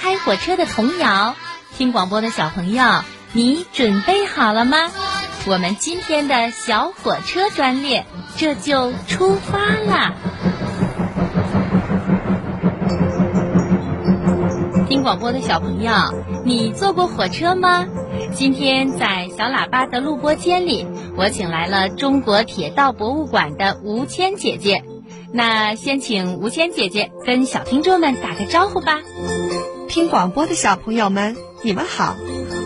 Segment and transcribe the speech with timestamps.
[0.00, 1.34] 开火车的童谣。
[1.76, 2.84] 听广播的小朋友，
[3.32, 4.90] 你准备好了吗？
[5.46, 8.06] 我们今天的小火车专列
[8.36, 10.14] 这就出发啦！
[14.88, 15.92] 听广播的小朋友，
[16.44, 17.86] 你坐过火车吗？
[18.32, 20.86] 今天在小喇叭的录播间里，
[21.16, 24.82] 我请来了中国铁道博物馆的吴谦姐姐。
[25.32, 29.00] 那先请吴谦姐姐跟小听众们打个招呼吧。
[29.88, 32.16] 听广播的小朋友们，你们好，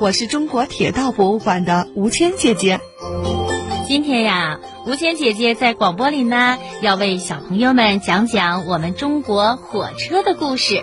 [0.00, 2.80] 我是中国铁道博物馆的吴谦姐姐。
[3.86, 10.82] 今天呀，吴谦姐姐在广播里呢，要为小朋友们讲讲我们中国火车的故事。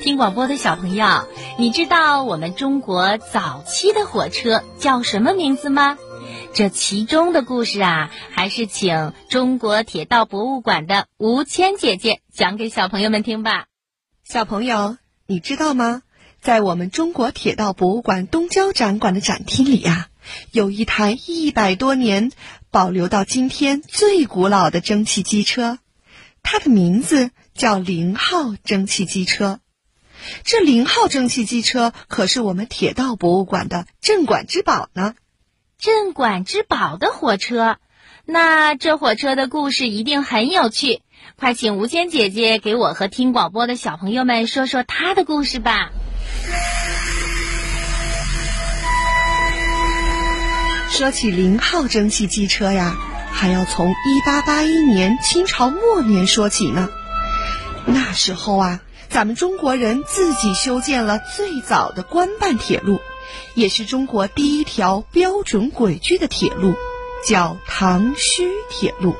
[0.00, 1.06] 听广播的小朋友，
[1.58, 5.98] 你知道我们中国早期的火车叫什么名字吗？
[6.54, 13.66] 这其中的故事啊，还是请中国铁道博物馆的吴谦姐姐讲给小朋友们听吧。
[14.30, 16.02] 小朋友，你知道吗？
[16.40, 20.08] 在我们中国铁道博物馆东郊展馆的展厅里呀，
[20.52, 22.30] 有一台一百多年
[22.70, 25.80] 保留到今天最古老的蒸汽机车，
[26.44, 29.58] 它的名字叫零号蒸汽机车。
[30.44, 35.16] 这零号蒸汽机车可是我们铁道博物馆的镇馆之宝呢。
[35.76, 37.78] 镇馆之宝的火车，
[38.32, 41.02] 那这火车的故事一定很有趣。
[41.36, 45.90] 快请吴谦姐姐给我和听广播的小朋友们说说她的故事吧。
[50.90, 52.96] 说起零号蒸汽机车呀，
[53.32, 56.88] 还要从一八八一年清朝末年说起呢。
[57.84, 58.80] 那时候啊。
[59.08, 63.00] 咱们中国人自己修建了最早的官办铁路，
[63.54, 66.76] 也是中国第一条标准轨距的铁路，
[67.24, 69.14] 叫唐胥铁路。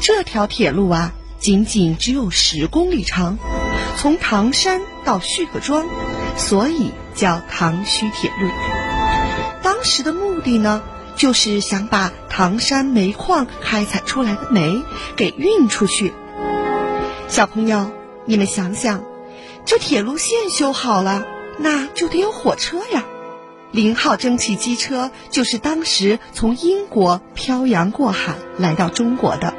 [0.00, 3.38] 这条铁路啊，仅仅只有十公里长，
[3.96, 5.86] 从唐山到胥各庄，
[6.36, 8.48] 所以叫唐胥铁路。
[9.62, 10.82] 当时的目的呢，
[11.16, 14.82] 就是想把唐山煤矿开采出来的煤
[15.16, 16.12] 给运出去。
[17.28, 17.92] 小朋友。
[18.30, 19.04] 你们想想，
[19.64, 21.24] 这铁路线修好了，
[21.56, 23.02] 那就得有火车呀。
[23.70, 29.54] 零号蒸汽机车就是当时从英国漂洋过海来到中国的。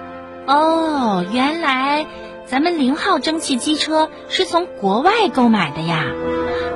[0.48, 2.08] 哦，原来
[2.48, 6.06] 咱们零号蒸汽机车是从国外购买的呀。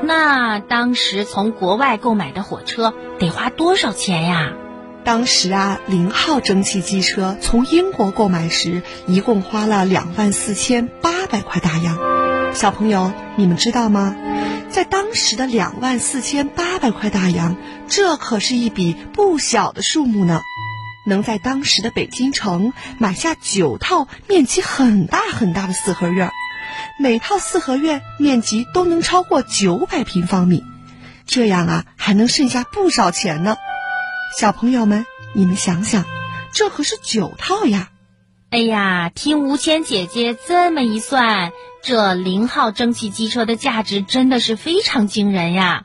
[0.04, 4.52] 那当时从国外购买的火车得花多少钱呀？
[5.04, 11.98] 当时啊，零号蒸汽机车从英国购买时，一共花了两万四千八百块大洋。
[12.54, 14.16] 小朋友，你们知道吗？
[14.74, 17.56] 在当时的两万四千八百块大洋，
[17.88, 20.42] 这可是一笔不小的数目呢。
[21.06, 26.32] 能在当时的北京城买下九套面积很大很大的四合院，
[27.00, 30.64] 每套四合院面积都能超过九百平方米，
[31.28, 33.58] 这样啊，还能剩下不少钱呢。
[34.40, 35.06] 小朋友们，
[35.36, 36.04] 你们想想，
[36.52, 37.90] 这可是九套呀！
[38.50, 41.52] 哎呀，听吴谦姐姐这么一算，
[41.84, 45.84] 这零号蒸汽机车的价值真的是非常惊人呀！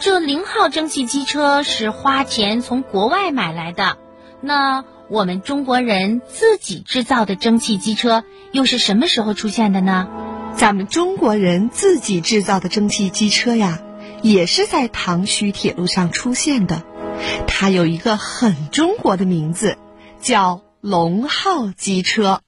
[0.00, 3.98] 这零号蒸汽机车是花钱从国外买来的，
[4.40, 10.08] 那我们中国人自己制造的蒸汽机车又是什么时候出现的呢？
[10.56, 13.82] 咱们中国人自己制造的蒸汽机车呀。
[14.22, 16.84] 也是在唐胥铁路上出现的，
[17.48, 19.76] 它有一个很中国的名字，
[20.20, 22.40] 叫龙号机车。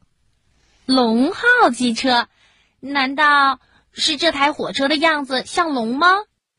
[0.86, 2.28] 龙号机车，
[2.78, 3.58] 难道
[3.92, 6.08] 是这台火车的样子像龙吗？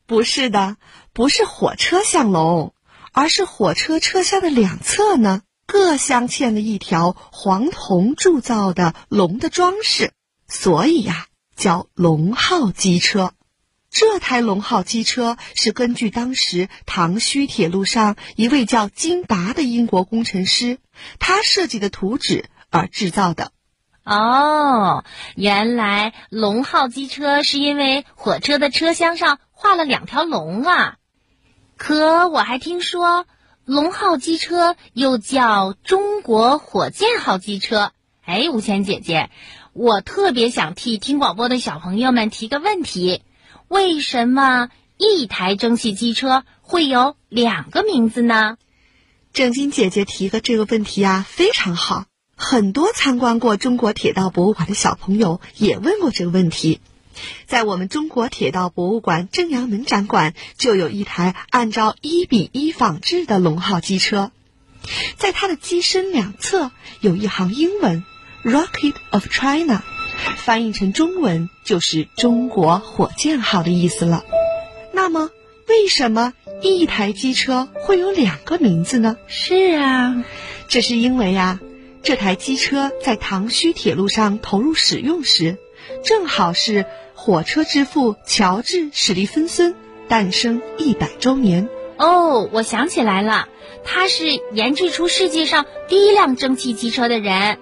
[0.04, 0.78] 不是的，
[1.12, 2.74] 不是火车像龙，
[3.12, 10.10] 而是火车车厢的两侧呢，各镶嵌了一条黄铜铸造的龙的装饰，
[10.48, 13.32] 所以呀，叫龙号机车。
[13.90, 20.78] 这台龙号机车是根据当时唐胥铁路上一位叫金达的英国工程师
[21.20, 23.52] 他设计的图纸而制造的。
[24.06, 25.04] 哦，
[25.34, 30.94] 原来龙号机车是因为火车的车厢上画了两条龙啊！
[31.76, 33.26] 可我还听说，
[33.64, 37.90] 龙号机车又叫中国火箭号机车。
[38.24, 39.28] 哎，吴谦姐姐，
[39.72, 43.22] 我特别想替听广播的小朋友们提个问题。
[43.66, 48.56] 为什么一台蒸汽机车会有两个名字呢？
[49.32, 52.04] 正晶姐姐提的这个问题啊，非常好。
[52.36, 56.80] 很多参观过中国铁道博物馆的小朋友也问过这个问题。
[57.46, 64.32] 在我们中国铁道博物馆正阳门展馆，就有一台按照一比一仿制的龙号机车，
[65.16, 68.04] 在它的机身两侧有一行英文
[68.44, 69.82] “Rocket of China”，
[70.36, 74.22] 翻译成中文就是“中国火箭号”的意思了。
[74.92, 75.30] 那么，
[75.68, 79.16] 为什么一台机车会有两个名字呢？
[79.26, 80.22] 是啊，
[80.68, 81.60] 这是因为呀，
[82.06, 85.58] 这台机车在唐胥铁路上投入使用时，
[86.04, 86.86] 正好是
[87.16, 89.74] 火车之父乔治·史蒂芬森
[90.06, 91.68] 诞生一百周年。
[91.98, 93.48] 哦，我想起来了，
[93.84, 97.58] 他是研制出世界上第一辆蒸汽机车的人。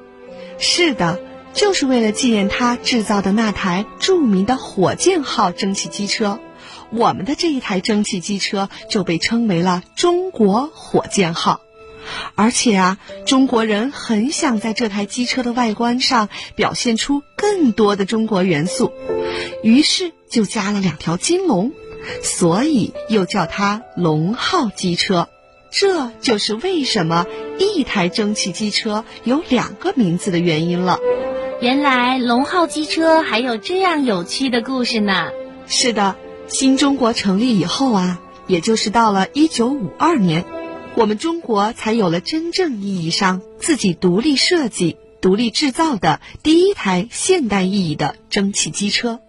[0.59, 1.19] 是的，
[1.55, 6.39] 就是为了纪念他制造的那台著名的火箭号蒸汽机车。
[6.91, 11.63] 我们的这一台蒸汽机车就被称为了“中国火箭号”，
[12.35, 18.93] 而且啊，中国人很想在这台机车的外观上表现出更多的中国元素，
[19.63, 21.73] 于是就加了两条金龙，
[22.23, 25.29] 所以又叫它“龙号机车”。
[25.71, 27.27] 这就是为什么
[27.59, 30.99] 一台蒸汽机车有两个名字的原因了。
[31.61, 35.29] 原来龙号机车还有这样有趣的故事呢。
[35.67, 36.17] 是的。
[36.47, 40.45] 新中国成立以后啊，也就是到了一九五二年，
[40.97, 49.21] 我们中国才有了真正意义上自己独立设计、独立制造的第一台现代意义的蒸汽机车。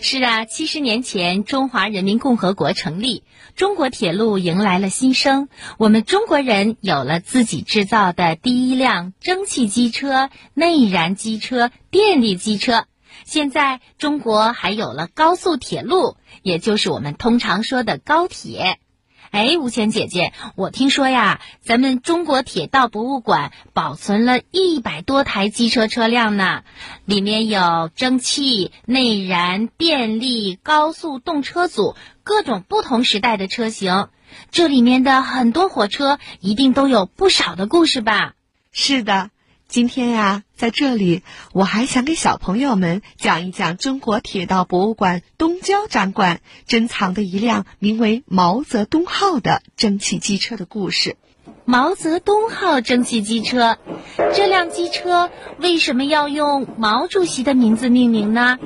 [0.00, 3.24] 是啊，七十年前中华人民共和国成立，
[3.56, 12.86] 中国铁路迎来了新生，我们中国人有了自己制造的第一辆蒸汽机车、内燃机车、电力机车。
[13.26, 18.78] 现在中国还有了高速铁路，也就是我们通常说的高铁。
[19.32, 26.64] 哎，吴谦姐姐，我听说呀，咱们中国铁道博物馆保存了一百多台机车车辆呢，
[27.06, 34.08] 里面有蒸汽、内燃、电力、高速动车组各种不同时代的车型。
[34.50, 38.34] 这里面的很多火车一定都有不少的故事吧？
[38.70, 39.30] 是的。
[39.72, 41.22] 今天呀，在这里，
[41.54, 51.16] 我还想给小朋友们讲一讲中国铁道博物馆东郊展馆珍藏的一辆名为“毛泽东号”的蒸汽机车的故事。
[51.64, 53.78] 毛泽东号蒸汽机车，
[54.34, 58.58] 这辆机车为什么要用毛主席的名字命名呢？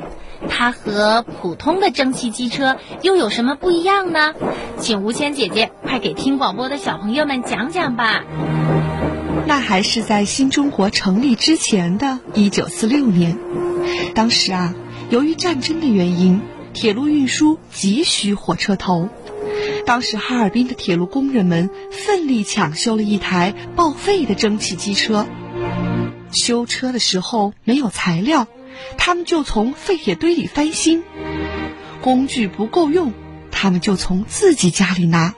[0.49, 4.35] 它和普通的蒸汽机车又有什么不一样呢？
[4.81, 8.25] 请吴谦姐姐快给听广播的小朋友们讲讲吧。
[9.47, 13.39] 那还是在新中国成立之前的一九四六年，
[14.13, 14.75] 当时啊，
[15.09, 16.41] 由于战争的原因，
[16.73, 19.09] 铁路运输急需火车头。
[19.87, 25.27] 当时哈尔滨的铁路工人们奋力抢修了一台报废的蒸汽机车。
[26.33, 28.49] 修车的时候没有材料，
[28.99, 31.03] 他们就从废铁堆里翻新；
[32.03, 33.13] 工具不够用，
[33.53, 35.35] 他们就从自己家里拿。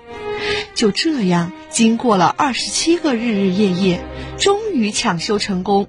[0.74, 4.04] 就这样，经过了二十七个日日夜夜，
[4.38, 5.88] 终于抢修成功。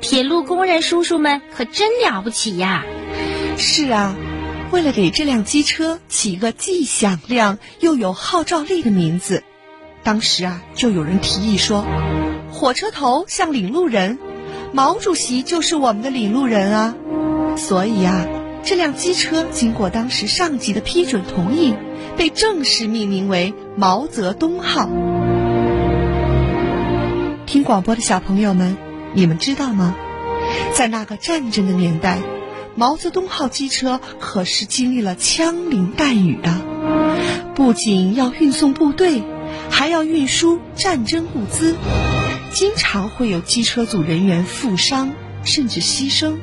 [0.00, 2.84] 铁路工人叔叔们可真了不起呀！
[3.56, 4.14] 是啊，
[4.70, 9.42] 为了给这辆机车起一个既响亮又有号召力的名字，
[10.02, 11.84] 当时啊，就有人提议说，
[12.50, 14.18] 火车头像领路人，
[14.72, 16.94] 毛主席就是我们的领路人啊。
[17.56, 18.26] 所以啊，
[18.62, 21.74] 这辆机车经过当时上级的批准同意。
[22.16, 24.88] 被正式命名为毛泽东号。
[27.44, 28.76] 听广播的小朋友们，
[29.14, 29.94] 你们知道吗？
[30.72, 32.18] 在那个战争的年代，
[32.74, 36.60] 毛泽东号机车可是经历了枪林弹雨的，
[37.54, 39.22] 不仅要运送部队，
[39.70, 41.76] 还要运输战争物资，
[42.52, 45.12] 经常会有机车组人员负伤
[45.44, 46.36] 甚至牺牲，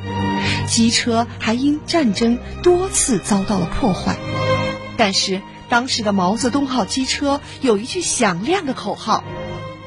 [0.68, 4.18] 机车还因战争多次遭到了破坏，
[4.98, 5.42] 但是。
[5.74, 9.24] 当时的毛泽东号机车有一句响亮的口号：“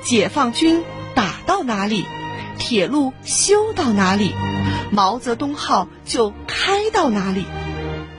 [0.02, 0.83] 解放军
[1.14, 2.05] 打到哪里，
[2.59, 4.35] 铁路修到哪里，
[4.90, 7.45] 毛泽东号就开到哪里。”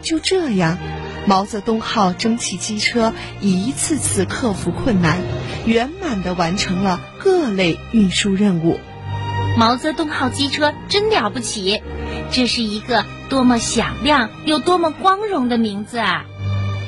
[0.02, 0.78] 就这样，
[1.26, 5.18] 毛泽东号蒸汽机车一次次克服困难，
[5.66, 8.80] 圆满地完成了各类运输任务。
[9.58, 11.82] 毛泽东号机车真了不起，
[12.32, 16.24] 这是一个多么响亮又多么光荣的名字啊！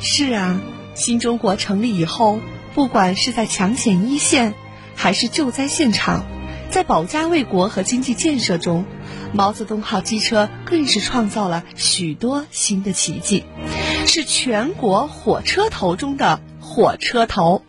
[0.01, 0.62] 是啊，
[0.96, 2.39] 新中国成立以后，
[2.74, 4.53] 不管是在抢险一线，
[4.96, 6.25] 还是救灾现场，
[6.70, 8.86] 在保家卫国和经济建设中，
[9.34, 13.44] 毛泽东号机车更是创造了许多新的奇迹，
[14.06, 17.63] 是全国火车头中的火车头。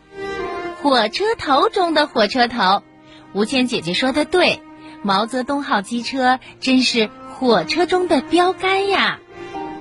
[0.82, 2.82] 火车头中的火车头，
[3.32, 4.60] 吴谦姐姐说的对，
[5.02, 9.18] 毛泽东号机车真是火车中的标杆呀。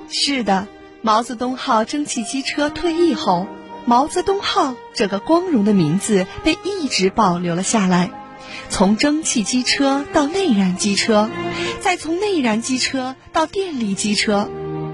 [0.08, 0.66] 是的。
[1.02, 3.46] 毛泽东号蒸汽机车退役后，
[3.86, 8.10] 毛泽东号这个光荣的名字被一直保留了下来，
[8.68, 11.30] 从蒸汽机车到内燃机车，
[11.80, 14.50] 再从内燃机车到电力机车，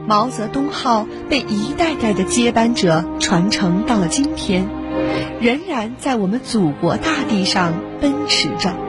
[0.06, 4.68] 毛泽东号被一代代的接班者传承到了今天，
[5.40, 8.85] 仍然在我们祖国大地上奔驰着。